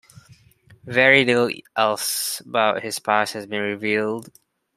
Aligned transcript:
Very 0.87 1.23
little 1.25 1.51
else 1.75 2.39
about 2.39 2.81
his 2.81 2.97
past 2.97 3.33
has 3.33 3.45
been 3.45 3.61
revealed. 3.61 4.29